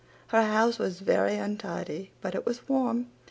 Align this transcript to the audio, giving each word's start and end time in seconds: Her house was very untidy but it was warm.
Her 0.29 0.41
house 0.41 0.79
was 0.79 0.99
very 0.99 1.35
untidy 1.35 2.09
but 2.21 2.33
it 2.33 2.43
was 2.43 2.67
warm. 2.67 3.11